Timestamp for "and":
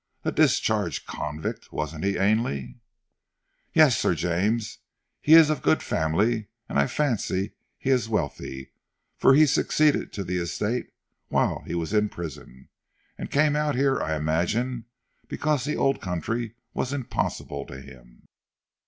6.67-6.79, 13.15-13.29